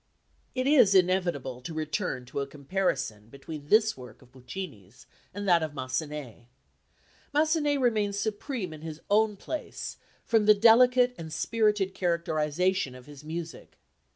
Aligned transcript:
It 0.55 0.65
is 0.65 0.95
inevitable 0.95 1.61
to 1.61 1.75
return 1.75 2.25
to 2.25 2.39
a 2.39 2.47
comparison 2.47 3.29
between 3.29 3.67
this 3.67 3.95
work 3.95 4.23
of 4.23 4.31
Puccini's 4.31 5.05
and 5.31 5.47
that 5.47 5.61
of 5.61 5.75
Massenet. 5.75 6.47
Massenet 7.35 7.79
remains 7.79 8.17
supreme 8.17 8.73
in 8.73 8.81
his 8.81 8.99
own 9.11 9.37
place 9.37 9.97
from 10.25 10.47
the 10.47 10.55
delicate 10.55 11.13
and 11.19 11.31
spirited 11.31 11.93
characterisation 11.93 12.95
of 12.95 13.05
his 13.05 13.23
music. 13.23 13.77